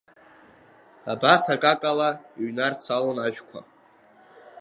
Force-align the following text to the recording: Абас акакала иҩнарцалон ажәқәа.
Абас 1.11 1.43
акакала 1.55 2.09
иҩнарцалон 2.41 3.17
ажәқәа. 3.25 3.59